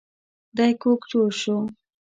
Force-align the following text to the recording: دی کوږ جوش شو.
دی 0.57 0.71
کوږ 0.81 0.99
جوش 1.09 1.35
شو. 1.41 1.57